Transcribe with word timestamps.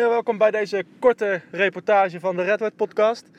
Ja, 0.00 0.08
welkom 0.08 0.38
bij 0.38 0.50
deze 0.50 0.84
korte 0.98 1.40
reportage 1.50 2.20
van 2.20 2.36
de 2.36 2.42
Red 2.42 2.60
White 2.60 2.74
podcast. 2.76 3.30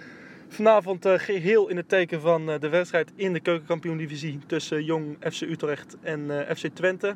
Vanavond 0.47 1.05
uh, 1.05 1.13
geheel 1.13 1.67
in 1.67 1.77
het 1.77 1.89
teken 1.89 2.21
van 2.21 2.49
uh, 2.49 2.59
de 2.59 2.69
wedstrijd 2.69 3.11
in 3.15 3.33
de 3.33 3.39
keukenkampioen-divisie 3.39 4.39
tussen 4.47 4.83
Jong 4.83 5.17
FC 5.31 5.41
Utrecht 5.41 5.97
en 6.01 6.19
uh, 6.19 6.39
FC 6.39 6.67
Twente. 6.73 7.15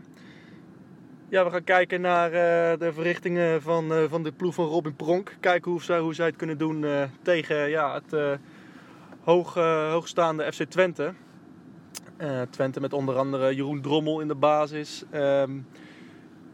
Ja, 1.30 1.44
we 1.46 1.52
gaan 1.52 1.64
kijken 1.64 2.02
naar 2.02 2.32
de 2.80 2.94
verrichtingen 2.94 3.62
van, 3.62 4.08
van 4.10 4.24
de 4.24 4.32
ploeg 4.32 4.54
van 4.54 4.66
Robin 4.66 4.96
Pronk. 4.96 5.36
Kijken 5.40 5.72
hoe 5.72 5.84
zij, 5.84 6.00
hoe 6.00 6.14
zij 6.14 6.26
het 6.26 6.36
kunnen 6.36 6.58
doen 6.58 6.86
tegen 7.22 7.70
ja, 7.70 7.94
het 7.94 8.40
hoog, 9.24 9.54
hoogstaande 9.90 10.52
FC 10.54 10.64
Twente. 10.64 11.14
Twente 12.50 12.80
met 12.80 12.94
onder 12.94 13.18
andere 13.18 13.56
Jeroen 13.56 13.82
Drommel 13.82 14.20
in 14.20 14.28
de 14.28 14.36
basis. 14.36 15.04
Uh, 15.14 15.44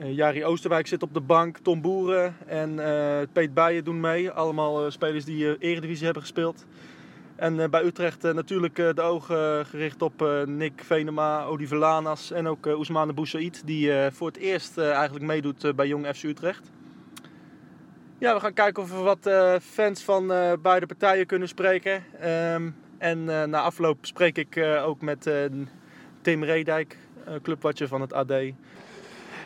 Jari 0.04 0.46
Oosterwijk 0.46 0.88
zit 0.88 1.04
op 1.04 1.14
de 1.14 1.22
bank, 1.22 1.58
Tom 1.58 1.82
Boeren 1.82 2.36
en 2.48 2.72
uh, 2.72 3.18
Peet 3.34 3.54
Bijen 3.54 3.84
doen 3.84 4.00
mee. 4.00 4.30
Allemaal 4.30 4.86
uh, 4.86 4.92
spelers 4.92 5.26
die 5.26 5.58
Eredivisie 5.58 6.04
hebben 6.04 6.22
gespeeld. 6.22 6.66
En 7.36 7.70
bij 7.70 7.84
Utrecht 7.84 8.22
natuurlijk 8.22 8.76
de 8.76 9.02
ogen 9.02 9.66
gericht 9.66 10.02
op 10.02 10.44
Nick 10.46 10.84
Venema, 10.84 11.44
Odi 11.44 11.76
Lanas 11.76 12.32
en 12.32 12.48
ook 12.48 12.68
Ousmane 12.68 13.14
Boussaïd. 13.14 13.62
Die 13.66 14.12
voor 14.12 14.28
het 14.28 14.38
eerst 14.38 14.78
eigenlijk 14.78 15.26
meedoet 15.26 15.76
bij 15.76 15.88
Jong 15.88 16.08
FC 16.08 16.24
Utrecht. 16.24 16.72
Ja, 18.18 18.34
we 18.34 18.40
gaan 18.40 18.54
kijken 18.54 18.84
of 18.84 18.92
we 18.92 18.98
wat 18.98 19.30
fans 19.62 20.04
van 20.04 20.28
beide 20.62 20.86
partijen 20.86 21.26
kunnen 21.26 21.48
spreken. 21.48 22.04
Um, 22.54 22.76
en 22.98 23.26
na 23.26 23.62
afloop 23.62 24.06
spreek 24.06 24.38
ik 24.38 24.58
ook 24.84 25.02
met 25.02 25.30
Tim 26.22 26.44
Redijk, 26.44 26.98
clubwatcher 27.42 27.88
van 27.88 28.02
het 28.02 28.14
AD. 28.14 28.34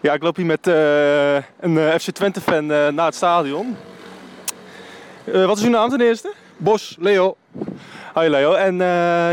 Ja, 0.06 0.14
ik 0.14 0.24
loop 0.24 0.36
hier 0.36 0.46
met 0.46 0.68
uh, 0.68 1.36
een 1.36 1.72
uh, 1.76 1.94
FC 1.94 2.10
Twente 2.10 2.42
fan 2.42 2.72
uh, 2.72 2.88
naar 2.88 3.06
het 3.06 3.16
stadion. 3.16 3.78
wat 5.24 5.58
is 5.58 5.64
uw 5.64 5.70
naam 5.70 5.90
ten 5.90 6.02
eerste? 6.02 6.34
Bos, 6.58 6.96
Leo. 7.00 7.36
Hoi 8.14 8.30
Leo. 8.30 8.54
En 8.54 8.76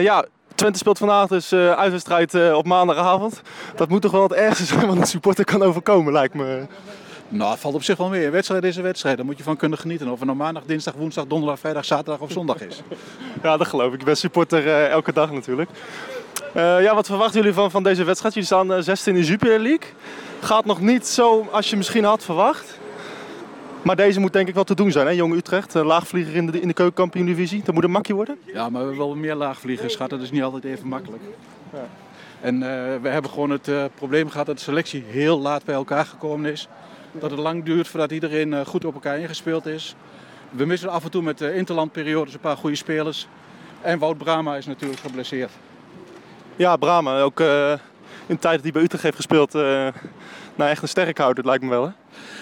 ja, 0.02 0.24
Twente 0.54 0.78
speelt 0.78 0.98
vandaag 0.98 1.26
dus 1.26 1.52
uitwedstrijd 1.52 2.52
op 2.52 2.66
maandagavond. 2.66 3.42
Dat 3.76 3.88
moet 3.88 4.02
toch 4.02 4.12
wel 4.12 4.22
het 4.22 4.32
ergste 4.32 4.64
zijn 4.64 4.86
wat 4.86 4.96
een 4.96 5.06
supporter 5.06 5.44
kan 5.44 5.62
overkomen, 5.62 6.12
lijkt 6.12 6.34
me. 6.34 6.66
Nou, 7.28 7.50
het 7.50 7.60
valt 7.60 7.74
op 7.74 7.82
zich 7.82 7.96
wel 7.96 8.10
weer. 8.10 8.26
Een 8.26 8.32
wedstrijd 8.32 8.64
is 8.64 8.76
een 8.76 8.82
wedstrijd. 8.82 9.16
Daar 9.16 9.26
moet 9.26 9.38
je 9.38 9.44
van 9.44 9.56
kunnen 9.56 9.78
genieten. 9.78 10.08
Of 10.08 10.18
het 10.18 10.24
nou 10.24 10.38
maandag, 10.38 10.62
dinsdag, 10.64 10.94
woensdag, 10.94 11.26
donderdag, 11.26 11.58
vrijdag, 11.58 11.84
zaterdag 11.84 12.20
of 12.20 12.30
zondag 12.30 12.60
is. 12.60 12.82
ja, 13.42 13.56
dat 13.56 13.66
geloof 13.66 13.92
ik. 13.92 14.00
Ik 14.00 14.06
ben 14.06 14.16
supporter 14.16 14.86
elke 14.88 15.12
dag 15.12 15.32
natuurlijk. 15.32 15.70
Ja, 16.54 16.94
wat 16.94 17.06
verwachten 17.06 17.40
jullie 17.40 17.54
van, 17.54 17.70
van 17.70 17.82
deze 17.82 18.04
wedstrijd? 18.04 18.34
Jullie 18.34 18.48
staan 18.48 18.82
16 18.82 19.14
in 19.14 19.20
de 19.20 19.26
Jupiler 19.26 19.58
League. 19.58 19.88
Gaat 20.40 20.64
nog 20.64 20.80
niet 20.80 21.06
zo 21.06 21.48
als 21.50 21.70
je 21.70 21.76
misschien 21.76 22.04
had 22.04 22.24
verwacht. 22.24 22.80
Maar 23.82 23.96
deze 23.96 24.20
moet 24.20 24.32
denk 24.32 24.48
ik 24.48 24.54
wel 24.54 24.64
te 24.64 24.74
doen 24.74 24.90
zijn, 24.90 25.06
hè? 25.06 25.12
Jong 25.12 25.34
Utrecht, 25.34 25.74
eh, 25.74 25.84
laagvlieger 25.84 26.34
in 26.34 26.46
de, 26.46 26.60
in 26.60 26.68
de 26.68 26.74
keukenkampioen-divisie. 26.74 27.62
Dat 27.64 27.74
moet 27.74 27.84
een 27.84 27.90
makkie 27.90 28.14
worden. 28.14 28.38
Ja, 28.44 28.62
maar 28.62 28.70
we 28.70 28.86
hebben 28.86 29.06
wel 29.06 29.14
meer 29.14 29.34
laagvliegers 29.34 29.94
gehad. 29.94 30.10
Dat 30.10 30.20
is 30.20 30.30
niet 30.30 30.42
altijd 30.42 30.64
even 30.64 30.88
makkelijk. 30.88 31.22
Ja. 31.72 31.88
En 32.40 32.54
uh, 32.54 32.60
we 33.02 33.08
hebben 33.08 33.30
gewoon 33.30 33.50
het 33.50 33.68
uh, 33.68 33.84
probleem 33.94 34.30
gehad 34.30 34.46
dat 34.46 34.56
de 34.56 34.62
selectie 34.62 35.04
heel 35.06 35.40
laat 35.40 35.64
bij 35.64 35.74
elkaar 35.74 36.04
gekomen 36.04 36.52
is. 36.52 36.68
Dat 37.12 37.30
het 37.30 37.40
lang 37.40 37.64
duurt 37.64 37.88
voordat 37.88 38.10
iedereen 38.10 38.52
uh, 38.52 38.60
goed 38.60 38.84
op 38.84 38.94
elkaar 38.94 39.18
ingespeeld 39.18 39.66
is. 39.66 39.94
We 40.50 40.64
missen 40.64 40.88
af 40.88 41.04
en 41.04 41.10
toe 41.10 41.22
met 41.22 41.38
de 41.38 41.54
interlandperiodes 41.54 42.34
een 42.34 42.40
paar 42.40 42.56
goede 42.56 42.76
spelers. 42.76 43.26
En 43.80 43.98
Wout 43.98 44.18
Brama 44.18 44.56
is 44.56 44.66
natuurlijk 44.66 45.00
geblesseerd. 45.00 45.50
Ja, 46.56 46.76
Brama. 46.76 47.20
Ook 47.20 47.40
in 48.26 48.34
de 48.34 48.38
tijd 48.38 48.54
dat 48.54 48.62
hij 48.62 48.72
bij 48.72 48.82
Utrecht 48.82 49.02
heeft 49.02 49.16
gespeeld, 49.16 49.54
uh, 49.54 49.62
nou 50.54 50.70
echt 50.70 50.82
een 50.82 50.88
sterkhouder, 50.88 51.46
lijkt 51.46 51.62
me 51.62 51.70
wel. 51.70 51.84
Hè? 51.84 51.90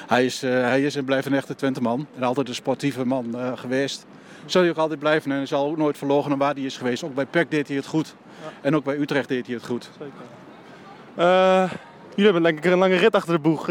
Hij, 0.06 0.24
is, 0.24 0.44
uh, 0.44 0.50
hij 0.50 0.82
is 0.82 0.96
en 0.96 1.04
blijft 1.04 1.26
een 1.26 1.34
echte 1.34 1.54
Twenteman. 1.54 2.06
En 2.16 2.22
altijd 2.22 2.48
een 2.48 2.54
sportieve 2.54 3.06
man 3.06 3.34
geweest. 3.54 4.06
Zal 4.44 4.60
hij 4.60 4.70
ook 4.70 4.76
altijd 4.76 4.98
blijven 4.98 5.30
en 5.30 5.36
hij 5.36 5.46
zal 5.46 5.66
ook 5.66 5.76
nooit 5.76 5.98
verlogen 5.98 6.38
waar 6.38 6.54
hij 6.54 6.62
is 6.62 6.76
geweest. 6.76 7.04
Ook 7.04 7.14
bij 7.14 7.26
PEC 7.26 7.50
deed 7.50 7.68
hij 7.68 7.76
het 7.76 7.86
goed. 7.86 8.14
Ja. 8.42 8.48
En 8.60 8.76
ook 8.76 8.84
bij 8.84 8.96
Utrecht 8.96 9.28
deed 9.28 9.46
hij 9.46 9.54
het 9.54 9.66
goed. 9.66 9.90
Zeker. 9.98 10.12
jullie 12.08 12.24
hebben 12.24 12.42
denk 12.42 12.58
ik 12.58 12.64
een 12.64 12.78
lange 12.78 12.96
rit 12.96 13.14
achter 13.14 13.32
de 13.32 13.40
boeg. 13.40 13.70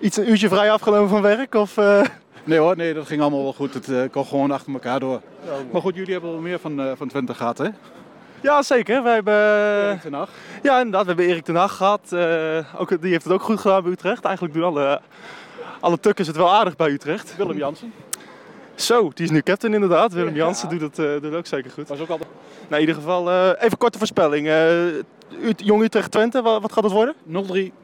iets 0.00 0.16
een 0.16 0.30
uurtje 0.30 0.48
vrij 0.48 0.70
afgenomen 0.70 1.08
van 1.08 1.22
werk? 1.22 1.54
Of, 1.54 1.76
Nee 2.44 2.58
hoor, 2.58 2.76
nee, 2.76 2.94
dat 2.94 3.06
ging 3.06 3.20
allemaal 3.20 3.42
wel 3.42 3.52
goed. 3.52 3.74
Het 3.74 4.10
kon 4.10 4.26
gewoon 4.26 4.50
achter 4.50 4.72
elkaar 4.72 5.00
door. 5.00 5.20
Ja, 5.44 5.52
maar 5.72 5.80
goed, 5.80 5.94
jullie 5.94 6.12
hebben 6.12 6.30
wel 6.30 6.40
meer 6.40 6.58
van, 6.58 6.94
van 6.96 7.08
Twente 7.08 7.34
gehad, 7.34 7.58
hè? 7.58 7.68
Ja, 8.42 8.62
zeker. 8.62 9.02
Wij 9.02 9.14
hebben... 9.14 9.34
Erik 9.88 10.00
ten 10.00 10.12
Hag. 10.12 10.28
Ja, 10.62 10.76
inderdaad. 10.76 11.02
We 11.02 11.08
hebben 11.08 11.26
Erik 11.26 11.44
ten 11.44 11.54
Hag 11.54 11.76
gehad. 11.76 12.10
Uh, 12.12 12.80
ook, 12.80 13.02
die 13.02 13.10
heeft 13.10 13.24
het 13.24 13.32
ook 13.32 13.42
goed 13.42 13.60
gedaan 13.60 13.82
bij 13.82 13.92
Utrecht. 13.92 14.24
Eigenlijk 14.24 14.54
doen 14.54 14.64
alle, 14.64 15.00
alle 15.80 16.00
tukkers 16.00 16.28
het 16.28 16.36
wel 16.36 16.50
aardig 16.52 16.76
bij 16.76 16.90
Utrecht. 16.90 17.36
Willem 17.36 17.56
Jansen. 17.56 17.92
Zo, 18.74 19.10
die 19.14 19.24
is 19.24 19.30
nu 19.30 19.40
captain 19.40 19.74
inderdaad. 19.74 20.12
Willem 20.12 20.34
ja. 20.34 20.44
Jansen 20.44 20.68
doet 20.68 20.80
het, 20.80 20.98
uh, 20.98 21.12
doet 21.12 21.22
het 21.22 21.34
ook 21.34 21.46
zeker 21.46 21.70
goed. 21.70 21.88
Was 21.88 22.00
ook 22.00 22.08
altijd... 22.08 22.30
Nou, 22.68 22.74
in 22.74 22.80
ieder 22.80 22.94
geval, 22.94 23.30
uh, 23.30 23.50
even 23.58 23.78
korte 23.78 23.98
voorspelling. 23.98 24.46
Jong 25.56 25.82
Utrecht-Twente, 25.82 26.42
wat, 26.42 26.62
wat 26.62 26.72
gaat 26.72 26.84
het 26.84 26.92
worden? 26.92 27.14
0-3. 27.26 27.81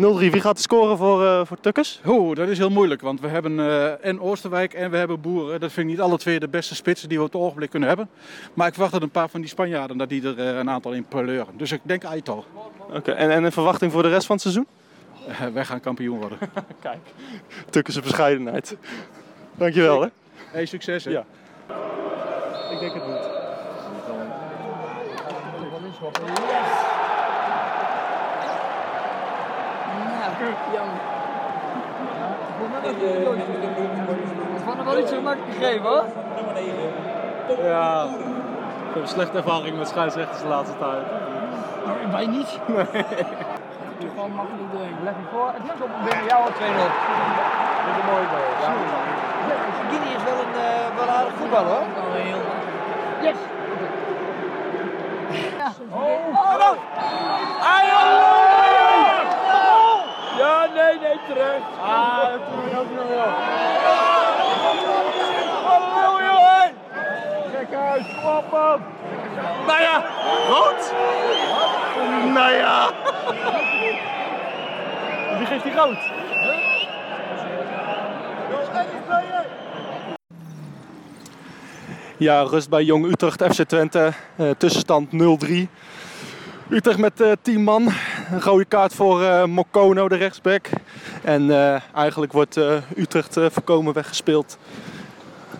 0-3. 0.00 0.02
Wie 0.02 0.40
gaat 0.40 0.56
de 0.56 0.62
scoren 0.62 0.96
voor, 0.96 1.22
uh, 1.22 1.44
voor 1.44 1.60
Tukkers? 1.60 2.00
Oeh, 2.06 2.36
dat 2.36 2.48
is 2.48 2.58
heel 2.58 2.70
moeilijk, 2.70 3.00
want 3.00 3.20
we 3.20 3.28
hebben 3.28 3.52
uh, 3.52 4.04
en 4.06 4.20
Oosterwijk 4.20 4.74
en 4.74 4.90
we 4.90 4.96
hebben 4.96 5.20
Boeren. 5.20 5.60
Dat 5.60 5.72
vind 5.72 5.86
ik 5.86 5.92
niet 5.92 6.00
alle 6.00 6.18
twee 6.18 6.40
de 6.40 6.48
beste 6.48 6.74
spitsen 6.74 7.08
die 7.08 7.18
we 7.18 7.24
op 7.24 7.32
het 7.32 7.40
ogenblik 7.40 7.70
kunnen 7.70 7.88
hebben. 7.88 8.08
Maar 8.54 8.66
ik 8.66 8.72
verwacht 8.72 8.92
dat 8.92 9.02
een 9.02 9.10
paar 9.10 9.28
van 9.28 9.40
die 9.40 9.48
Spanjaarden, 9.48 9.98
dat 9.98 10.08
die 10.08 10.22
er 10.22 10.38
uh, 10.38 10.58
een 10.58 10.70
aantal 10.70 10.92
in 10.92 11.04
pleuren. 11.04 11.56
Dus 11.56 11.72
ik 11.72 11.80
denk 11.82 12.04
Aitor. 12.04 12.44
Oké, 12.88 12.96
okay. 12.96 13.14
en, 13.14 13.30
en 13.30 13.44
een 13.44 13.52
verwachting 13.52 13.92
voor 13.92 14.02
de 14.02 14.08
rest 14.08 14.26
van 14.26 14.34
het 14.34 14.44
seizoen? 14.44 14.66
wij 15.54 15.64
gaan 15.64 15.80
kampioen 15.80 16.18
worden. 16.18 16.38
Kijk, 16.82 17.00
Tukkers 17.70 18.00
bescheidenheid. 18.00 18.76
Dankjewel 19.54 20.02
hè. 20.02 20.08
Hey, 20.36 20.66
succes 20.66 21.04
hè. 21.04 21.10
Ja. 21.10 21.24
Ik 22.72 22.80
denk 22.80 22.94
het 22.94 23.06
niet. 23.06 23.38
Jammer. 30.72 30.94
Ik 34.52 34.62
vond 34.64 34.76
het 34.76 34.86
wel 34.86 34.96
niet 34.96 35.08
zo 35.08 35.20
makkelijk 35.20 35.54
gegeven 35.58 35.82
hoor. 35.82 36.04
Nummer 36.34 36.54
9. 36.54 37.64
Ja, 37.64 38.04
ik 38.88 38.94
heb 38.94 39.02
een 39.02 39.08
slechte 39.08 39.36
ervaring 39.36 39.78
met 39.78 39.88
scheidsrechters 39.88 40.40
de 40.40 40.48
laatste 40.48 40.78
tijd. 40.78 41.04
Nou, 41.86 42.10
wij 42.12 42.26
niet. 42.26 42.58
Nee. 44.00 44.08
Gewoon 44.14 44.32
makkelijk 44.32 44.72
erin. 44.74 44.96
Leg 45.04 45.14
je 45.14 45.26
voor. 45.32 45.50
Het 45.54 45.62
is 45.74 45.82
op 45.82 45.90
binnen 46.04 46.24
jou 46.26 46.42
2-0. 46.50 46.52
Dat 46.52 46.60
is 47.90 47.96
een 48.00 48.08
mooie 48.12 48.26
goal. 48.32 48.48
Ja. 48.62 48.72
Gini 49.90 50.14
is 50.14 50.22
wel 50.24 50.38
een, 50.44 50.54
uh, 50.54 50.96
wel 50.96 51.08
aardig 51.16 51.32
voetbal 51.38 51.64
hoor. 51.64 51.82
Yes! 53.22 53.36
Ja. 55.58 55.72
Oh! 55.90 56.00
oh. 56.32 56.70
oh. 56.70 58.19
Nee, 61.10 61.18
terecht. 61.26 61.62
Ah, 61.82 62.30
dat 62.30 62.40
doen 62.50 62.64
we 62.64 62.78
ook 62.78 62.90
nog 62.94 63.08
wel. 63.08 63.28
Halleluja, 65.64 66.36
hé! 66.38 66.70
Kijk 67.52 67.74
uit, 67.74 68.06
op, 68.24 68.50
man. 68.50 68.80
Nou 69.66 69.80
ja, 69.80 70.04
rood? 70.48 70.94
Nou 72.34 72.52
ja. 72.52 72.90
Wie 75.38 75.46
geeft 75.46 75.62
die 75.62 75.74
rood? 75.74 75.98
Ja, 82.16 82.42
rust 82.42 82.68
bij 82.68 82.82
Jong 82.82 83.06
Utrecht 83.06 83.42
FC 83.54 83.62
Twente. 83.62 84.12
Uh, 84.36 84.50
tussenstand 84.58 85.08
0-3. 85.12 85.54
Utrecht 86.68 86.98
met 86.98 87.20
uh, 87.20 87.32
10 87.42 87.62
man. 87.62 87.92
Een 88.30 88.40
rode 88.40 88.64
kaart 88.64 88.94
voor 88.94 89.22
uh, 89.22 89.44
Mokono, 89.44 90.08
de 90.08 90.16
rechtsback. 90.16 90.68
En 91.24 91.42
uh, 91.42 91.94
eigenlijk 91.94 92.32
wordt 92.32 92.56
uh, 92.56 92.76
Utrecht 92.96 93.36
voorkomen 93.40 93.92
weggespeeld 93.92 94.58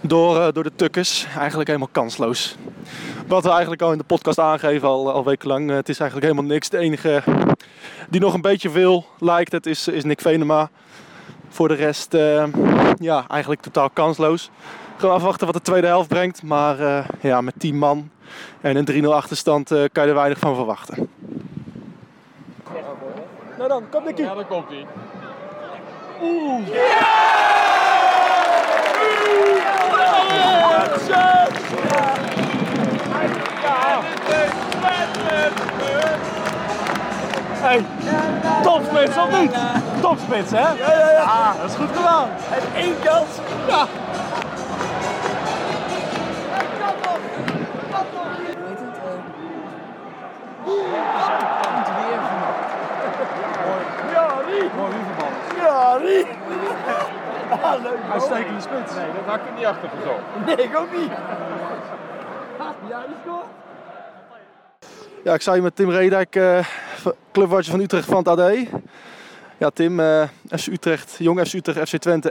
door, 0.00 0.52
door 0.52 0.62
de 0.62 0.72
Tukkers. 0.76 1.26
Eigenlijk 1.36 1.68
helemaal 1.68 1.88
kansloos. 1.92 2.56
Wat 3.26 3.42
we 3.42 3.50
eigenlijk 3.50 3.82
al 3.82 3.92
in 3.92 3.98
de 3.98 4.04
podcast 4.04 4.38
aangeven, 4.38 4.88
al, 4.88 5.12
al 5.12 5.24
wekenlang. 5.24 5.70
het 5.70 5.88
is 5.88 5.98
eigenlijk 5.98 6.30
helemaal 6.30 6.52
niks. 6.52 6.68
De 6.68 6.78
enige 6.78 7.22
die 8.08 8.20
nog 8.20 8.34
een 8.34 8.40
beetje 8.40 8.70
veel 8.70 9.06
lijkt, 9.18 9.52
het 9.52 9.66
is, 9.66 9.88
is 9.88 10.04
Nick 10.04 10.20
Venema. 10.20 10.70
Voor 11.48 11.68
de 11.68 11.74
rest, 11.74 12.12
ja, 12.98 13.24
eigenlijk 13.28 13.60
totaal 13.60 13.90
kansloos. 13.90 14.50
Gaan 14.96 15.10
afwachten 15.10 15.46
wat 15.46 15.56
de 15.56 15.62
tweede 15.62 15.86
helft 15.86 16.08
brengt. 16.08 16.42
Maar 16.42 17.06
ja, 17.20 17.40
met 17.40 17.54
10 17.58 17.78
man 17.78 18.10
en 18.60 18.76
een 18.76 19.04
3-0 19.04 19.06
achterstand 19.06 19.68
kan 19.68 20.04
je 20.04 20.08
er 20.08 20.14
weinig 20.14 20.38
van 20.38 20.54
verwachten. 20.54 21.08
Dan, 23.70 23.84
kom 23.90 24.04
Nicky. 24.04 24.22
Ja, 24.22 24.34
dan 24.34 24.46
komt 24.46 24.68
hij. 24.68 24.86
Oeh. 26.22 26.68
Ja! 26.68 27.20
Hey, 37.62 37.84
topsplits 38.62 39.16
of 39.16 39.40
niet? 39.40 39.52
topspits, 40.00 40.50
hè? 40.50 40.58
Ja, 40.58 40.74
ja, 40.74 41.10
ja. 41.10 41.22
Ah, 41.22 41.60
dat 41.60 41.70
is 41.70 41.76
goed 41.76 41.88
gedaan. 41.96 42.28
En 42.50 42.80
één 42.82 42.94
kans. 43.04 43.28
Ja, 43.68 43.86
Ja, 55.90 55.96
Rie. 55.96 56.26
Ah, 57.50 57.82
leuk. 57.82 57.98
Uitstekende 58.12 58.60
spits. 58.60 58.94
Nee, 58.94 59.06
dat 59.14 59.24
had 59.24 59.40
ik 59.40 59.56
niet 59.56 59.64
achter 59.64 59.88
gezocht. 59.88 60.46
Nee, 60.46 60.66
ik 60.66 60.76
ook 60.76 60.92
niet. 60.92 61.10
Ja, 62.88 63.04
die 63.06 63.16
scoort. 63.24 63.44
Ja, 65.24 65.34
ik 65.34 65.40
sta 65.40 65.52
hier 65.52 65.62
met 65.62 65.76
Tim 65.76 65.90
Redijk, 65.90 66.36
uh, 66.36 66.64
clubwatcher 67.32 67.70
van 67.70 67.80
Utrecht 67.80 68.06
van 68.06 68.16
het 68.16 68.28
AD. 68.28 68.52
Ja, 69.58 69.70
Tim, 69.70 70.00
uh, 70.00 70.22
FC 70.50 70.66
Utrecht, 70.66 71.16
jong 71.18 71.40
FC 71.48 71.52
Utrecht, 71.52 71.88
FC 71.88 71.96
Twente 71.96 72.30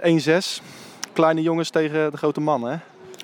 1-6. 0.62 0.63
Kleine 1.13 1.41
jongens 1.41 1.69
tegen 1.69 2.12
de 2.12 2.17
grote 2.17 2.41
mannen, 2.41 2.71
hè? 2.71 2.77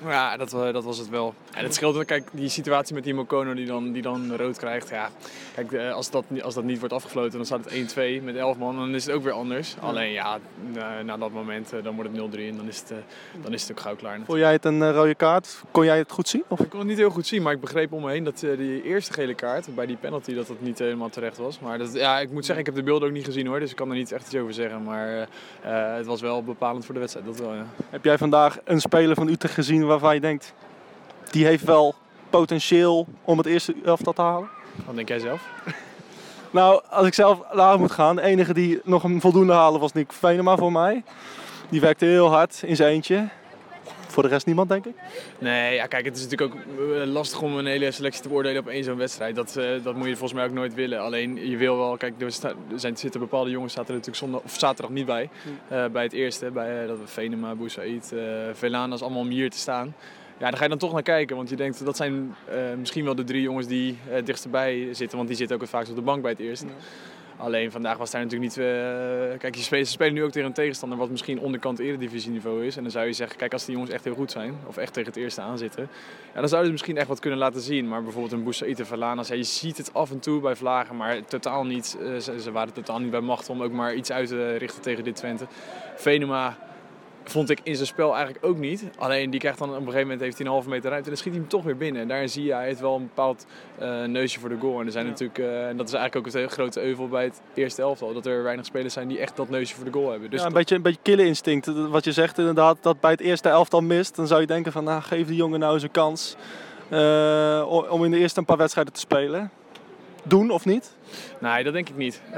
Ja, 0.04 0.36
dat, 0.36 0.52
uh, 0.52 0.72
dat 0.72 0.84
was 0.84 0.98
het 0.98 1.08
wel. 1.08 1.34
En 1.52 1.64
het 1.64 1.74
scheelt, 1.74 2.04
kijk, 2.04 2.28
die 2.32 2.48
situatie 2.48 2.94
met 2.94 3.04
die 3.04 3.14
Mokono 3.14 3.54
die 3.54 3.66
dan, 3.66 3.92
die 3.92 4.02
dan 4.02 4.36
rood 4.36 4.58
krijgt. 4.58 4.88
Ja, 4.88 5.08
kijk, 5.54 5.72
uh, 5.72 5.92
als, 5.92 6.10
dat, 6.10 6.24
als 6.42 6.54
dat 6.54 6.64
niet 6.64 6.78
wordt 6.78 6.94
afgefloten, 6.94 7.36
dan 7.36 7.46
staat 7.46 7.70
het 7.70 8.20
1-2 8.20 8.24
met 8.24 8.36
11 8.36 8.56
man. 8.56 8.76
Dan 8.76 8.94
is 8.94 9.06
het 9.06 9.14
ook 9.14 9.22
weer 9.22 9.32
anders. 9.32 9.74
Ja. 9.80 9.86
Alleen 9.86 10.12
ja, 10.12 10.38
na, 10.72 11.02
na, 11.02 11.16
dat 11.16 11.32
moment, 11.32 11.74
uh, 11.74 11.82
dan 11.82 11.94
wordt 11.94 12.10
het 12.10 12.34
0-3 12.34 12.38
en 12.38 12.56
dan 12.56 12.68
is 12.68 12.78
het, 12.78 12.92
dan 13.42 13.52
is 13.52 13.62
het 13.62 13.70
ook 13.70 13.80
gauw 13.80 13.96
klaar. 13.96 14.20
Vond 14.24 14.38
jij 14.38 14.52
het 14.52 14.64
een 14.64 14.92
rode 14.92 15.14
kaart? 15.14 15.62
Kon 15.70 15.84
jij 15.84 15.98
het 15.98 16.12
goed 16.12 16.28
zien? 16.28 16.44
Of? 16.48 16.60
Ik 16.60 16.70
kon 16.70 16.78
het 16.78 16.88
niet 16.88 16.98
heel 16.98 17.10
goed 17.10 17.26
zien, 17.26 17.42
maar 17.42 17.52
ik 17.52 17.60
begreep 17.60 17.92
om 17.92 18.02
me 18.02 18.10
heen 18.10 18.24
dat 18.24 18.38
die 18.38 18.82
eerste 18.82 19.12
gele 19.12 19.34
kaart, 19.34 19.74
bij 19.74 19.86
die 19.86 19.96
penalty, 19.96 20.34
dat 20.34 20.46
dat 20.46 20.60
niet 20.60 20.78
helemaal 20.78 21.08
terecht 21.08 21.36
was. 21.36 21.58
Maar 21.60 21.78
dat, 21.78 21.92
ja, 21.92 22.18
ik 22.18 22.30
moet 22.30 22.44
zeggen, 22.44 22.64
ik 22.66 22.74
heb 22.74 22.84
de 22.84 22.90
beelden 22.90 23.08
ook 23.08 23.14
niet 23.14 23.24
gezien 23.24 23.46
hoor, 23.46 23.60
dus 23.60 23.70
ik 23.70 23.76
kan 23.76 23.90
er 23.90 23.96
niet 23.96 24.12
echt 24.12 24.26
iets 24.26 24.36
over 24.36 24.54
zeggen. 24.54 24.82
Maar 24.82 25.28
het 25.96 26.06
was 26.06 26.20
wel 26.20 26.42
bepalend 26.42 26.84
voor 26.84 26.94
de 26.94 27.00
wedstrijd, 27.00 27.26
dat 27.26 27.38
wel 27.38 27.54
ja. 27.54 27.66
Heb 27.90 28.04
jij 28.04 28.18
vandaag 28.18 28.58
een 28.64 28.80
speler 28.80 29.14
van 29.14 29.28
Utrecht 29.28 29.54
gezien 29.54 29.85
waarvan 29.86 30.14
je 30.14 30.20
denkt, 30.20 30.54
die 31.30 31.46
heeft 31.46 31.64
wel 31.64 31.94
potentieel 32.30 33.06
om 33.24 33.38
het 33.38 33.46
eerste 33.46 33.74
elftal 33.84 34.12
te 34.12 34.22
halen? 34.22 34.48
Wat 34.86 34.94
denk 34.94 35.08
jij 35.08 35.18
zelf? 35.18 35.48
nou, 36.50 36.82
als 36.90 37.06
ik 37.06 37.14
zelf 37.14 37.38
naar 37.52 37.78
moet 37.78 37.92
gaan, 37.92 38.16
de 38.16 38.22
enige 38.22 38.54
die 38.54 38.80
nog 38.84 39.04
een 39.04 39.20
voldoende 39.20 39.52
halen 39.52 39.80
was 39.80 39.92
Nick 39.92 40.12
Venema 40.12 40.56
voor 40.56 40.72
mij. 40.72 41.04
Die 41.68 41.80
werkte 41.80 42.04
heel 42.04 42.30
hard 42.30 42.62
in 42.62 42.76
zijn 42.76 42.92
eentje. 42.92 43.28
Voor 44.16 44.24
de 44.24 44.30
rest 44.30 44.46
niemand, 44.46 44.68
denk 44.68 44.86
ik? 44.86 44.94
Nee, 45.38 45.74
ja, 45.74 45.86
kijk, 45.86 46.04
het 46.04 46.16
is 46.16 46.22
natuurlijk 46.22 46.54
ook 46.54 46.60
lastig 47.06 47.42
om 47.42 47.56
een 47.56 47.66
hele 47.66 47.90
selectie 47.90 48.22
te 48.22 48.28
beoordelen 48.28 48.60
op 48.60 48.68
één 48.68 48.84
zo'n 48.84 48.96
wedstrijd. 48.96 49.34
Dat, 49.34 49.56
uh, 49.58 49.64
dat 49.82 49.94
moet 49.94 50.06
je 50.06 50.16
volgens 50.16 50.32
mij 50.32 50.44
ook 50.44 50.52
nooit 50.52 50.74
willen. 50.74 51.00
Alleen, 51.00 51.48
je 51.50 51.56
wil 51.56 51.76
wel, 51.76 51.96
kijk, 51.96 52.14
er, 52.18 52.26
er 52.26 52.80
zijn, 52.80 52.96
zitten 52.96 53.20
bepaalde 53.20 53.50
jongens 53.50 53.72
zaten 53.72 53.88
er 53.88 53.94
natuurlijk 53.94 54.24
zondag, 54.24 54.42
of 54.42 54.58
zaterdag 54.58 54.94
niet 54.94 55.06
bij. 55.06 55.28
Uh, 55.72 55.84
bij 55.86 56.02
het 56.02 56.12
eerste, 56.12 56.50
bij 56.50 56.82
uh, 56.82 56.88
dat 56.88 56.98
Venema, 57.04 57.54
Boussaïd, 57.54 58.10
uh, 58.14 58.22
Velanas, 58.52 59.02
allemaal 59.02 59.20
om 59.20 59.28
hier 59.28 59.50
te 59.50 59.58
staan. 59.58 59.94
Ja, 60.38 60.44
daar 60.48 60.56
ga 60.56 60.62
je 60.62 60.68
dan 60.68 60.78
toch 60.78 60.92
naar 60.92 61.02
kijken. 61.02 61.36
Want 61.36 61.48
je 61.48 61.56
denkt, 61.56 61.84
dat 61.84 61.96
zijn 61.96 62.34
uh, 62.48 62.56
misschien 62.78 63.04
wel 63.04 63.14
de 63.14 63.24
drie 63.24 63.42
jongens 63.42 63.66
die 63.66 63.98
uh, 64.10 64.24
dichterbij 64.24 64.88
zitten. 64.94 65.16
Want 65.16 65.28
die 65.28 65.36
zitten 65.36 65.56
ook 65.56 65.62
het 65.62 65.70
vaakst 65.70 65.90
op 65.90 65.96
de 65.96 66.02
bank 66.02 66.22
bij 66.22 66.30
het 66.30 66.40
eerst. 66.40 66.62
Ja. 66.62 66.68
Alleen 67.36 67.70
vandaag 67.70 67.96
was 67.98 68.10
daar 68.10 68.22
natuurlijk 68.22 68.56
niet... 68.56 68.66
Uh, 68.66 69.38
kijk, 69.38 69.54
je 69.54 69.62
spelen, 69.62 69.86
ze 69.86 69.92
spelen 69.92 70.14
nu 70.14 70.24
ook 70.24 70.30
tegen 70.30 70.48
een 70.48 70.54
tegenstander 70.54 70.98
wat 70.98 71.10
misschien 71.10 71.40
onderkant 71.40 71.78
eredivisieniveau 71.78 72.66
is. 72.66 72.76
En 72.76 72.82
dan 72.82 72.92
zou 72.92 73.06
je 73.06 73.12
zeggen, 73.12 73.36
kijk, 73.36 73.52
als 73.52 73.64
die 73.64 73.74
jongens 73.74 73.92
echt 73.92 74.04
heel 74.04 74.14
goed 74.14 74.30
zijn, 74.30 74.58
of 74.66 74.76
echt 74.76 74.92
tegen 74.92 75.12
het 75.12 75.18
eerste 75.18 75.40
aanzitten, 75.40 75.88
ja, 76.34 76.40
dan 76.40 76.48
zouden 76.48 76.64
ze 76.66 76.72
misschien 76.72 76.96
echt 76.96 77.08
wat 77.08 77.20
kunnen 77.20 77.38
laten 77.38 77.60
zien. 77.60 77.88
Maar 77.88 78.02
bijvoorbeeld 78.02 78.32
een 78.32 78.42
Boussaïd 78.42 78.78
en 78.78 78.86
Valanas, 78.86 79.28
je 79.28 79.42
ziet 79.42 79.76
het 79.76 79.94
af 79.94 80.10
en 80.10 80.18
toe 80.18 80.40
bij 80.40 80.56
Vlagen, 80.56 80.96
maar 80.96 81.24
totaal 81.24 81.64
niet, 81.64 81.96
uh, 82.00 82.16
ze, 82.16 82.40
ze, 82.40 82.52
waren 82.52 82.72
totaal 82.72 82.98
niet 82.98 83.10
bij 83.10 83.20
macht 83.20 83.48
om 83.48 83.62
ook 83.62 83.72
maar 83.72 83.94
iets 83.94 84.12
uit 84.12 84.28
te 84.28 84.56
richten 84.56 84.82
tegen 84.82 85.04
dit 85.04 85.16
Twente. 85.16 85.46
Venema 85.96 86.56
vond 87.30 87.50
ik 87.50 87.60
in 87.62 87.74
zijn 87.74 87.86
spel 87.86 88.14
eigenlijk 88.14 88.44
ook 88.44 88.56
niet. 88.56 88.84
Alleen 88.98 89.30
die 89.30 89.40
krijgt 89.40 89.58
dan 89.58 89.68
op 89.68 89.74
een 89.74 89.82
gegeven 89.82 90.02
moment 90.02 90.20
heeft 90.20 90.36
hij 90.36 90.46
een 90.46 90.52
halve 90.52 90.68
meter 90.68 90.90
ruimte 90.90 91.04
en 91.04 91.14
dan 91.14 91.18
schiet 91.18 91.32
hij 91.32 91.40
hem 91.40 91.50
toch 91.50 91.64
weer 91.64 91.76
binnen. 91.76 92.02
En 92.02 92.08
daarin 92.08 92.28
zie 92.28 92.44
je, 92.44 92.52
hij 92.54 92.64
heeft 92.64 92.80
wel 92.80 92.96
een 92.96 93.06
bepaald 93.06 93.46
uh, 93.80 94.04
neusje 94.04 94.40
voor 94.40 94.48
de 94.48 94.56
goal. 94.60 94.80
En 94.80 94.86
er 94.86 94.92
zijn 94.92 95.04
ja. 95.04 95.10
natuurlijk, 95.10 95.38
uh, 95.38 95.68
en 95.68 95.76
dat 95.76 95.88
is 95.88 95.94
eigenlijk 95.94 96.26
ook 96.26 96.32
het 96.32 96.52
grote 96.52 96.82
euvel 96.82 97.08
bij 97.08 97.24
het 97.24 97.40
eerste 97.54 97.82
elftal, 97.82 98.12
dat 98.12 98.26
er 98.26 98.42
weinig 98.42 98.66
spelers 98.66 98.94
zijn 98.94 99.08
die 99.08 99.18
echt 99.18 99.36
dat 99.36 99.48
neusje 99.48 99.74
voor 99.74 99.84
de 99.84 99.92
goal 99.92 100.10
hebben. 100.10 100.30
Dus 100.30 100.40
ja, 100.40 100.46
een 100.46 100.52
beetje, 100.52 100.74
een 100.74 100.82
beetje 100.82 101.00
kille 101.02 101.24
instinct. 101.24 101.66
Wat 101.66 102.04
je 102.04 102.12
zegt 102.12 102.38
inderdaad, 102.38 102.76
dat 102.80 103.00
bij 103.00 103.10
het 103.10 103.20
eerste 103.20 103.48
elftal 103.48 103.80
mist, 103.80 104.16
dan 104.16 104.26
zou 104.26 104.40
je 104.40 104.46
denken 104.46 104.72
van, 104.72 104.84
nou 104.84 105.02
geef 105.02 105.26
die 105.26 105.36
jongen 105.36 105.60
nou 105.60 105.74
eens 105.74 105.82
een 105.82 105.90
kans 105.90 106.36
uh, 106.90 107.66
om 107.90 108.04
in 108.04 108.10
de 108.10 108.18
eerste 108.18 108.38
een 108.38 108.44
paar 108.44 108.56
wedstrijden 108.56 108.92
te 108.92 109.00
spelen. 109.00 109.50
Doen 110.22 110.50
of 110.50 110.64
niet? 110.64 110.96
Nee, 111.38 111.64
dat 111.64 111.72
denk 111.72 111.88
ik 111.88 111.96
niet. 111.96 112.22
Uh, 112.30 112.36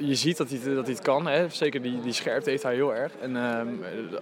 je 0.00 0.14
ziet 0.14 0.36
dat 0.36 0.50
hij, 0.50 0.74
dat 0.74 0.84
hij 0.84 0.94
het 0.94 1.02
kan. 1.02 1.26
Hè. 1.26 1.48
Zeker 1.48 1.82
die, 1.82 2.00
die 2.00 2.12
scherpte 2.12 2.50
heeft 2.50 2.62
hij 2.62 2.74
heel 2.74 2.94
erg. 2.94 3.12
En 3.20 3.30
uh, 3.30 3.60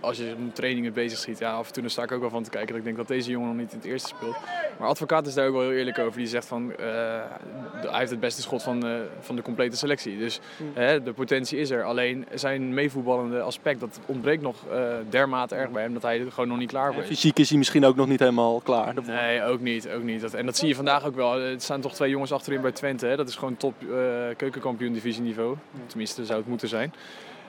als 0.01 0.17
je 0.17 0.35
met 0.45 0.55
trainingen 0.55 0.93
bezig 0.93 1.19
ziet, 1.19 1.39
ja, 1.39 1.53
af 1.53 1.67
en 1.67 1.73
toe 1.73 1.89
sta 1.89 2.03
ik 2.03 2.13
ook 2.13 2.21
wel 2.21 2.31
van 2.31 2.43
te 2.43 2.51
kijken. 2.51 2.69
Dat 2.69 2.79
ik 2.79 2.85
denk 2.85 2.97
dat 2.97 3.09
deze 3.09 3.31
jongen 3.31 3.49
nog 3.49 3.57
niet 3.57 3.73
in 3.73 3.79
het 3.79 3.87
eerste 3.87 4.09
speelt. 4.09 4.37
Maar 4.79 4.89
advocaat 4.89 5.27
is 5.27 5.35
daar 5.35 5.47
ook 5.47 5.53
wel 5.53 5.63
heel 5.63 5.73
eerlijk 5.73 5.99
over. 5.99 6.19
Die 6.19 6.27
zegt 6.27 6.47
van, 6.47 6.71
uh, 6.71 6.77
hij 7.81 7.99
heeft 7.99 8.11
het 8.11 8.21
beste 8.21 8.43
schot 8.43 8.63
van, 8.63 8.85
van 9.21 9.37
de 9.37 9.43
complete 9.43 9.77
selectie. 9.77 10.19
Dus 10.19 10.41
mm. 10.57 11.05
de 11.05 11.13
potentie 11.15 11.59
is 11.59 11.71
er. 11.71 11.85
Alleen 11.85 12.27
zijn 12.35 12.75
meevoetballende 12.75 13.41
aspect, 13.41 13.81
dat 13.81 14.01
ontbreekt 14.07 14.43
nog 14.43 14.57
dermate 15.09 15.55
erg 15.55 15.71
bij 15.71 15.83
hem. 15.83 15.93
Dat 15.93 16.03
hij 16.03 16.21
er 16.21 16.33
gewoon 16.33 16.49
nog 16.49 16.59
niet 16.59 16.71
klaar 16.71 16.93
voor 16.93 17.03
is. 17.03 17.09
Fysiek 17.09 17.39
is 17.39 17.49
hij 17.49 17.59
misschien 17.59 17.85
ook 17.85 17.97
nog 17.97 18.09
niet 18.09 18.19
helemaal 18.19 18.61
klaar. 18.61 18.95
Nee, 19.07 19.43
ook 19.43 19.61
niet. 19.61 19.89
Ook 19.89 20.03
niet. 20.03 20.21
Dat, 20.21 20.35
en 20.35 20.47
dat 20.47 20.57
zie 20.57 20.69
je 20.69 20.75
vandaag 20.75 21.05
ook 21.07 21.15
wel. 21.15 21.41
Er 21.41 21.61
staan 21.61 21.81
toch 21.81 21.95
twee 21.95 22.11
jongens 22.11 22.33
achterin 22.33 22.61
bij 22.61 22.73
Twente. 22.73 23.07
Hè. 23.07 23.17
Dat 23.21 23.29
is 23.29 23.37
gewoon 23.37 23.57
top 23.57 23.75
uh, 23.83 23.91
keukenkampioen 24.37 24.93
divisieniveau. 24.93 25.57
Tenminste, 25.87 26.25
zou 26.25 26.39
het 26.39 26.49
moeten 26.49 26.69
zijn. 26.69 26.95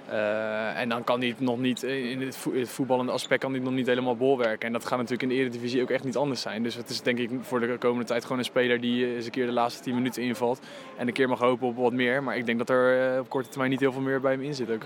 Uh, 0.09 0.79
en 0.79 0.89
dan 0.89 1.03
kan 1.03 1.19
hij 1.19 1.27
het 1.27 1.39
nog 1.39 1.59
niet, 1.59 1.83
in 1.83 2.21
het, 2.21 2.37
vo 2.37 2.53
het 2.53 2.69
voetballende 2.69 3.11
aspect 3.11 3.41
kan 3.41 3.51
hij 3.51 3.61
nog 3.61 3.73
niet 3.73 3.87
helemaal 3.87 4.15
bolwerken. 4.15 4.67
En 4.67 4.73
dat 4.73 4.85
gaat 4.85 4.97
natuurlijk 4.97 5.21
in 5.21 5.29
de 5.29 5.35
Eredivisie 5.35 5.81
ook 5.81 5.89
echt 5.89 6.03
niet 6.03 6.17
anders 6.17 6.41
zijn. 6.41 6.63
Dus 6.63 6.75
het 6.75 6.89
is 6.89 7.01
denk 7.01 7.17
ik 7.17 7.29
voor 7.41 7.59
de 7.59 7.77
komende 7.79 8.05
tijd 8.05 8.23
gewoon 8.23 8.37
een 8.37 8.45
speler 8.45 8.81
die 8.81 9.15
eens 9.15 9.25
een 9.25 9.31
keer 9.31 9.45
de 9.45 9.51
laatste 9.51 9.83
10 9.83 9.95
minuten 9.95 10.23
invalt. 10.23 10.59
En 10.97 11.07
een 11.07 11.13
keer 11.13 11.29
mag 11.29 11.39
hopen 11.39 11.67
op 11.67 11.75
wat 11.75 11.93
meer. 11.93 12.23
Maar 12.23 12.37
ik 12.37 12.45
denk 12.45 12.57
dat 12.57 12.69
er 12.69 13.19
op 13.19 13.29
korte 13.29 13.49
termijn 13.49 13.71
niet 13.71 13.79
heel 13.79 13.91
veel 13.91 14.01
meer 14.01 14.21
bij 14.21 14.31
hem 14.31 14.41
in 14.41 14.55
zit 14.55 14.71
ook. 14.71 14.83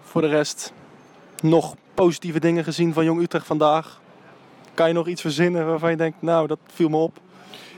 Voor 0.00 0.20
de 0.20 0.28
rest, 0.28 0.72
nog 1.42 1.74
positieve 1.94 2.40
dingen 2.40 2.64
gezien 2.64 2.92
van 2.92 3.04
Jong 3.04 3.20
Utrecht 3.20 3.46
vandaag? 3.46 4.00
Kan 4.74 4.88
je 4.88 4.94
nog 4.94 5.06
iets 5.06 5.20
verzinnen 5.20 5.66
waarvan 5.66 5.90
je 5.90 5.96
denkt, 5.96 6.22
nou 6.22 6.46
dat 6.46 6.58
viel 6.66 6.88
me 6.88 6.96
op? 6.96 7.20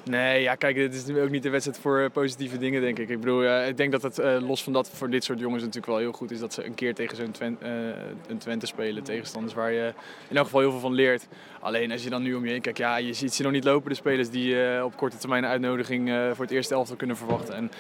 Nee, 0.04 0.42
ja, 0.42 0.54
kijk, 0.54 0.76
dit 0.76 0.94
is 0.94 1.16
ook 1.16 1.30
niet 1.30 1.42
de 1.42 1.50
wedstrijd 1.50 1.78
voor 1.78 2.10
positieve 2.10 2.58
dingen, 2.58 2.80
denk 2.80 2.98
ik. 2.98 3.08
Ik 3.08 3.20
bedoel, 3.20 3.66
ik 3.66 3.76
denk 3.76 3.92
dat 3.92 4.02
het 4.02 4.18
uh, 4.18 4.36
los 4.40 4.62
van 4.62 4.72
dat 4.72 4.90
voor 4.92 5.10
dit 5.10 5.24
soort 5.24 5.38
jongens 5.38 5.62
natuurlijk 5.62 5.92
wel 5.92 5.98
heel 5.98 6.12
goed 6.12 6.30
is 6.30 6.38
dat 6.38 6.52
ze 6.52 6.64
een 6.64 6.74
keer 6.74 6.94
tegen 6.94 7.16
zo'n 7.16 7.30
Twente, 7.30 7.94
een 8.26 8.38
Twente 8.38 8.66
spelen. 8.66 9.02
Tegenstanders 9.02 9.54
waar 9.54 9.72
je 9.72 9.92
in 10.28 10.36
elk 10.36 10.44
geval 10.44 10.60
heel 10.60 10.70
veel 10.70 10.80
van 10.80 10.92
leert. 10.92 11.26
Alleen 11.60 11.92
als 11.92 12.02
je 12.02 12.10
dan 12.10 12.22
nu 12.22 12.34
om 12.34 12.44
je 12.44 12.50
heen 12.50 12.60
kijkt, 12.60 12.78
ja, 12.78 12.96
je 12.96 13.12
ziet 13.12 13.34
ze 13.34 13.42
nog 13.42 13.52
niet 13.52 13.64
lopen, 13.64 13.88
de 13.88 13.96
spelers 13.96 14.30
die 14.30 14.84
op 14.84 14.96
korte 14.96 15.16
termijn 15.16 15.44
een 15.44 15.50
uitnodiging 15.50 16.08
voor 16.32 16.44
het 16.44 16.54
eerste 16.54 16.74
elftal 16.74 16.96
kunnen 16.96 17.16
verwachten. 17.16 17.54
En, 17.54 17.70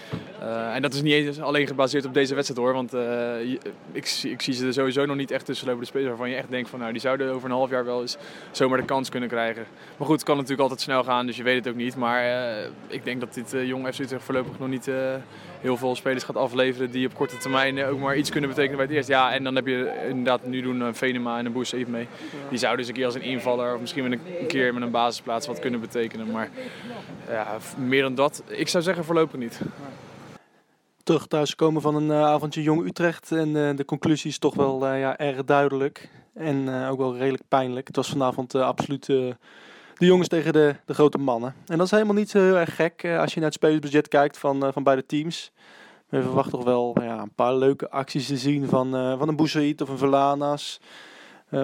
en 0.74 0.82
dat 0.82 0.94
is 0.94 1.02
niet 1.02 1.12
eens 1.12 1.40
alleen 1.40 1.66
gebaseerd 1.66 2.04
op 2.04 2.14
deze 2.14 2.34
wedstrijd 2.34 2.60
hoor, 2.60 2.72
want 2.72 2.94
ik, 3.92 4.22
ik, 4.22 4.40
zie 4.42 4.54
ze 4.54 4.66
er 4.66 4.72
sowieso 4.72 5.06
nog 5.06 5.16
niet 5.16 5.30
echt 5.30 5.44
tussen 5.44 5.66
lopen. 5.66 5.82
De 5.82 5.86
spelers 5.86 6.08
waarvan 6.08 6.30
je 6.30 6.36
echt 6.36 6.50
denkt 6.50 6.70
van, 6.70 6.78
nou, 6.78 6.92
die 6.92 7.00
zouden 7.00 7.32
over 7.32 7.48
een 7.48 7.56
half 7.56 7.70
jaar 7.70 7.84
wel 7.84 8.00
eens 8.00 8.16
zomaar 8.50 8.78
de 8.78 8.84
kans 8.84 9.08
kunnen 9.08 9.28
krijgen. 9.28 9.64
Maar 9.96 10.06
goed, 10.06 10.16
het 10.16 10.24
kan 10.24 10.34
natuurlijk 10.34 10.62
altijd 10.62 10.80
snel 10.80 11.04
gaan, 11.04 11.26
dus 11.26 11.36
je 11.36 11.42
weet 11.42 11.64
het 11.64 11.68
ook 11.68 11.78
niet. 11.80 11.96
Maar 11.96 12.13
maar 12.14 12.24
uh, 12.24 12.70
ik 12.86 13.04
denk 13.04 13.20
dat 13.20 13.34
dit 13.34 13.54
uh, 13.54 13.66
jong 13.66 13.94
FC 13.94 13.98
Utrecht 13.98 14.24
voorlopig 14.24 14.58
nog 14.58 14.68
niet 14.68 14.86
uh, 14.86 15.14
heel 15.60 15.76
veel 15.76 15.96
spelers 15.96 16.24
gaat 16.24 16.36
afleveren 16.36 16.90
die 16.90 17.06
op 17.06 17.14
korte 17.14 17.36
termijn 17.36 17.84
ook 17.84 17.98
maar 17.98 18.16
iets 18.16 18.30
kunnen 18.30 18.48
betekenen 18.48 18.76
bij 18.76 18.86
het 18.86 18.94
eerst. 18.94 19.08
Ja, 19.08 19.32
en 19.32 19.44
dan 19.44 19.54
heb 19.54 19.66
je 19.66 20.06
inderdaad 20.08 20.46
nu 20.46 20.60
doen 20.60 20.94
Venema 20.94 21.38
en 21.38 21.46
een 21.46 21.52
Boes 21.52 21.72
even 21.72 21.92
mee. 21.92 22.08
Die 22.48 22.58
zouden 22.58 22.80
dus 22.80 22.88
een 22.88 22.94
keer 22.94 23.04
als 23.04 23.14
een 23.14 23.22
invaller 23.22 23.74
of 23.74 23.80
misschien 23.80 24.08
met 24.08 24.12
een, 24.12 24.46
keer 24.46 24.74
met 24.74 24.82
een 24.82 24.90
basisplaats 24.90 25.46
wat 25.46 25.58
kunnen 25.58 25.80
betekenen. 25.80 26.30
Maar 26.30 26.50
ja, 27.28 27.56
meer 27.78 28.02
dan 28.02 28.14
dat, 28.14 28.42
ik 28.48 28.68
zou 28.68 28.82
zeggen 28.82 29.04
voorlopig 29.04 29.38
niet. 29.38 29.60
Terug 31.02 31.26
thuis 31.26 31.54
komen 31.54 31.82
van 31.82 31.94
een 31.94 32.12
avondje 32.12 32.62
Jong 32.62 32.86
Utrecht 32.86 33.32
en 33.32 33.76
de 33.76 33.84
conclusie 33.84 34.30
is 34.30 34.38
toch 34.38 34.54
wel 34.54 34.94
ja, 34.94 35.18
erg 35.18 35.44
duidelijk. 35.44 36.08
En 36.34 36.86
ook 36.88 36.98
wel 36.98 37.16
redelijk 37.16 37.42
pijnlijk. 37.48 37.86
Het 37.86 37.96
was 37.96 38.08
vanavond 38.08 38.54
absoluut 38.54 39.08
de 39.98 40.06
jongens 40.06 40.28
tegen 40.28 40.52
de, 40.52 40.74
de 40.84 40.94
grote 40.94 41.18
mannen. 41.18 41.54
En 41.66 41.76
dat 41.76 41.86
is 41.86 41.92
helemaal 41.92 42.14
niet 42.14 42.30
zo 42.30 42.38
heel 42.38 42.56
erg 42.56 42.76
gek 42.76 43.02
uh, 43.02 43.20
als 43.20 43.34
je 43.34 43.40
naar 43.40 43.48
het 43.48 43.58
spelersbudget 43.58 44.08
kijkt 44.08 44.38
van, 44.38 44.64
uh, 44.64 44.72
van 44.72 44.82
beide 44.82 45.06
teams. 45.06 45.52
We 46.08 46.22
verwachten 46.22 46.52
toch 46.52 46.64
wel 46.64 46.96
ja, 47.00 47.20
een 47.20 47.34
paar 47.34 47.54
leuke 47.54 47.90
acties 47.90 48.26
te 48.26 48.36
zien 48.36 48.68
van, 48.68 48.96
uh, 48.96 49.18
van 49.18 49.28
een 49.28 49.36
Boussaïd 49.36 49.80
of 49.80 49.88
een 49.88 49.98
Verlanas. 49.98 50.80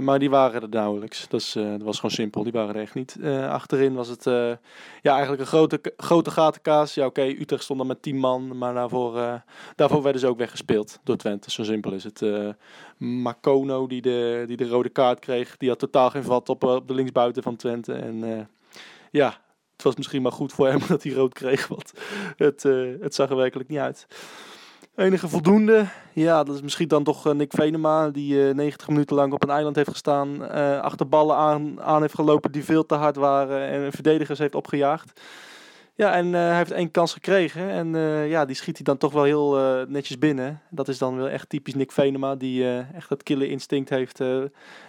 Maar 0.00 0.18
die 0.18 0.30
waren 0.30 0.62
er 0.62 0.68
nauwelijks. 0.68 1.28
Dat, 1.28 1.40
is, 1.40 1.52
dat, 1.52 1.82
was 1.82 1.96
gewoon 1.96 2.10
simpel. 2.10 2.42
Die 2.42 2.52
waren 2.52 2.75
er 2.75 2.80
echt 2.80 2.94
niet. 2.94 3.16
achterin 3.49 3.94
was 3.94 4.08
het 4.08 4.25
ja, 5.02 5.12
eigenlijk 5.12 5.40
een 5.40 5.46
grote, 5.46 5.80
grote 5.96 6.30
gatenkaas. 6.30 6.94
Ja, 6.94 7.06
oké, 7.06 7.22
Utrecht 7.22 7.62
stond 7.62 7.78
dan 7.78 7.88
met 7.88 8.02
10 8.02 8.16
man. 8.16 8.58
Maar 8.58 8.75
daarvoor, 8.75 9.42
daarvoor 9.76 10.02
werden 10.02 10.20
ze 10.20 10.26
ook 10.26 10.38
weggespeeld 10.38 10.99
door 11.04 11.16
Twente. 11.16 11.50
Zo 11.50 11.64
simpel 11.64 11.92
is 11.92 12.04
het. 12.04 12.25
Makono, 12.96 13.87
die 13.87 14.02
de, 14.02 14.44
die 14.46 14.56
de 14.56 14.68
rode 14.68 14.88
kaart 14.88 15.18
kreeg, 15.18 15.56
die 15.56 15.68
had 15.68 15.78
totaal 15.78 16.10
geen 16.10 16.25
vat 16.25 16.49
op, 16.49 16.64
op 16.64 16.88
de 16.88 16.94
linksbuiten 16.94 17.42
van 17.42 17.56
Twente. 17.56 17.92
En 17.92 18.49
ja, 19.10 19.40
het 19.72 19.82
was 19.82 19.96
misschien 19.96 20.22
maar 20.22 20.32
goed 20.32 20.52
voor 20.52 20.66
hem 20.66 20.80
dat 20.88 21.02
hij 21.02 21.12
rood 21.12 21.34
kreeg, 21.34 21.68
want 21.68 21.92
het, 22.37 22.62
het 23.00 23.14
zag 23.14 23.30
er 23.30 23.37
werkelijk 23.37 23.68
niet 23.68 23.78
uit. 23.78 24.06
Enige 24.94 25.28
voldoende, 25.28 25.87
ja, 26.12 26.44
dat 26.44 26.54
is 26.54 26.62
misschien 26.62 26.88
dan 26.88 27.04
toch 27.04 27.35
Nick 27.35 27.52
Venema, 27.52 28.11
die 28.11 28.35
uh, 28.35 28.54
90 28.54 28.88
minuten 28.88 29.16
lang 29.16 29.32
op 29.32 29.42
een 29.42 29.50
eiland 29.50 29.76
heeft 29.76 29.90
gestaan, 29.90 30.42
uh, 30.42 30.80
achter 30.80 31.09
ballen 31.09 31.37
aan, 31.37 31.82
aan 31.82 32.00
heeft 32.00 32.14
gelopen 32.14 32.52
die 32.52 32.64
veel 32.64 32.87
te 32.87 32.94
hard 32.94 33.16
waren 33.16 33.68
en 33.68 33.92
verdedigers 33.92 34.38
heeft 34.38 34.54
opgejaagd. 34.54 35.20
Ja, 35.94 36.12
en 36.14 36.32
hij 36.32 36.56
heeft 36.56 36.70
één 36.70 36.90
kans 36.90 37.12
gekregen. 37.12 37.70
En 37.70 37.94
ja, 38.28 38.44
die 38.44 38.56
schiet 38.56 38.76
hij 38.76 38.85
dan 38.85 38.97
toch 38.97 39.12
wel 39.12 39.25
heel 39.25 39.52
netjes 39.88 40.18
binnen. 40.18 40.61
Dat 40.70 40.88
is 40.88 40.99
dan 40.99 41.16
wel 41.16 41.28
echt 41.28 41.49
typisch 41.49 41.75
Nick 41.75 41.92
Venema, 41.92 42.35
die 42.37 42.78
echt 42.94 43.09
dat 43.09 43.23
killer 43.23 43.50
instinct 43.50 43.88
heeft. 43.88 44.18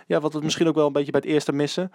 ja, 0.07 0.19
wat 0.19 0.33
we 0.33 0.39
misschien 0.39 0.67
ook 0.67 0.75
wel 0.75 0.87
een 0.87 0.93
beetje 0.93 1.11
bij 1.11 1.21
het 1.23 1.29
eerste 1.29 1.51
missen. 1.51 1.91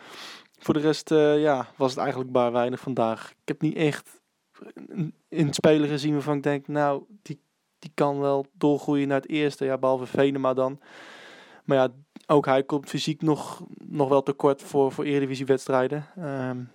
Voor 0.58 0.74
de 0.74 0.80
rest 0.80 1.10
ja, 1.36 1.66
was 1.76 1.90
het 1.90 2.00
eigenlijk 2.00 2.30
maar 2.30 2.52
weinig 2.52 2.80
vandaag. 2.80 3.30
Ik 3.30 3.48
heb 3.48 3.60
niet 3.60 3.76
echt 3.76 4.20
een 5.28 5.54
speler 5.54 5.88
gezien 5.88 6.12
waarvan 6.12 6.36
ik 6.36 6.42
denk, 6.42 6.68
nou, 6.68 7.02
die, 7.22 7.40
die 7.86 7.94
kan 7.94 8.20
wel 8.20 8.46
doorgroeien 8.52 9.08
naar 9.08 9.20
het 9.20 9.28
eerste. 9.28 9.64
Ja, 9.64 9.78
behalve 9.78 10.06
Venema 10.06 10.54
dan. 10.54 10.80
Maar 11.64 11.76
ja, 11.76 11.88
ook 12.26 12.46
hij 12.46 12.62
komt 12.62 12.88
fysiek 12.88 13.22
nog, 13.22 13.62
nog 13.78 14.08
wel 14.08 14.22
tekort 14.22 14.62
voor, 14.62 14.92
voor 14.92 15.04
Eredivisie-wedstrijden. 15.04 16.06
Um, 16.18 16.70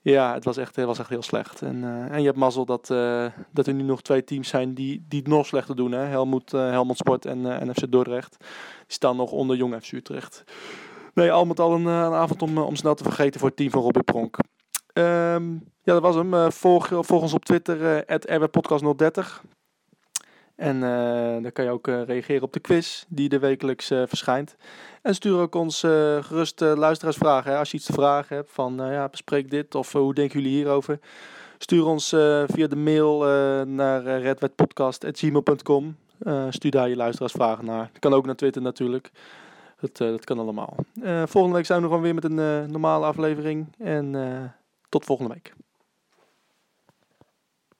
ja, 0.00 0.34
het 0.34 0.44
was 0.44 0.56
echt, 0.56 0.76
was 0.76 0.98
echt 0.98 1.08
heel 1.08 1.22
slecht. 1.22 1.62
En, 1.62 1.76
uh, 1.76 2.12
en 2.12 2.18
je 2.18 2.26
hebt 2.26 2.38
mazzel 2.38 2.64
dat, 2.64 2.90
uh, 2.90 3.26
dat 3.52 3.66
er 3.66 3.74
nu 3.74 3.82
nog 3.82 4.02
twee 4.02 4.24
teams 4.24 4.48
zijn 4.48 4.74
die, 4.74 5.04
die 5.08 5.18
het 5.18 5.28
nog 5.28 5.46
slechter 5.46 5.76
doen. 5.76 5.92
Hè? 5.92 6.04
Helmond, 6.04 6.54
uh, 6.54 6.90
Sport 6.90 7.26
en, 7.26 7.60
en 7.60 7.74
FC 7.74 7.92
Dordrecht. 7.92 8.36
Die 8.38 8.48
staan 8.86 9.16
nog 9.16 9.30
onder 9.30 9.56
Jong 9.56 9.82
FC 9.82 9.92
Utrecht. 9.92 10.44
Nee, 11.14 11.32
al 11.32 11.44
met 11.44 11.60
al 11.60 11.74
een, 11.74 11.86
een 11.86 12.12
avond 12.12 12.42
om, 12.42 12.58
om 12.58 12.76
snel 12.76 12.94
te 12.94 13.04
vergeten 13.04 13.40
voor 13.40 13.48
het 13.48 13.58
team 13.58 13.70
van 13.70 13.82
Robin 13.82 14.04
Pronk. 14.04 14.36
Um, 14.92 15.52
ja, 15.82 15.92
dat 15.92 16.02
was 16.02 16.14
hem. 16.14 16.52
volg, 16.52 17.10
ons 17.10 17.34
op 17.34 17.44
Twitter, 17.44 17.80
uh, 17.80 18.38
rwpodcast030. 18.40 19.40
En 20.60 20.76
uh, 20.76 21.42
dan 21.42 21.52
kan 21.52 21.64
je 21.64 21.70
ook 21.70 21.88
uh, 21.88 22.02
reageren 22.02 22.42
op 22.42 22.52
de 22.52 22.60
quiz 22.60 23.04
die 23.08 23.30
er 23.30 23.40
wekelijks 23.40 23.90
uh, 23.90 24.02
verschijnt. 24.06 24.56
En 25.02 25.14
stuur 25.14 25.38
ook 25.38 25.54
ons 25.54 25.80
gerust 26.20 26.60
luisteraarsvragen. 26.60 27.52
Hè. 27.52 27.58
Als 27.58 27.70
je 27.70 27.76
iets 27.76 27.86
te 27.86 27.92
vragen 27.92 28.36
hebt 28.36 28.50
van 28.52 28.74
ja, 28.76 29.08
bespreek 29.08 29.50
dit 29.50 29.74
of 29.74 29.92
hoe 29.92 30.14
denken 30.14 30.40
jullie 30.40 30.56
hierover. 30.56 30.98
Stuur 31.58 31.86
ons 31.86 32.08
via 32.46 32.66
de 32.66 32.76
mail 32.76 33.18
naar 33.64 34.02
redwetpodcast.gmail.com. 34.02 35.96
stuur 36.50 36.70
daar 36.70 36.88
je 36.88 36.96
luisteraarsvragen 36.96 37.64
naar. 37.64 37.88
Dat 37.92 37.98
kan 37.98 38.12
ook 38.12 38.26
naar 38.26 38.36
Twitter 38.36 38.62
natuurlijk. 38.62 39.10
Dat, 39.80 39.96
dat 39.96 40.24
kan 40.24 40.38
allemaal. 40.38 40.74
volgende 41.24 41.56
week 41.56 41.66
zijn 41.66 41.80
we 41.80 41.86
gewoon 41.86 42.02
weer 42.02 42.14
met 42.14 42.24
een 42.24 42.70
normale 42.70 43.06
aflevering. 43.06 43.66
En 43.78 44.14
tot 44.88 45.04
volgende 45.04 45.32
week. 45.32 45.52